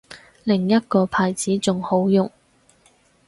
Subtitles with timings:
[0.45, 2.31] 另一個牌子仲好用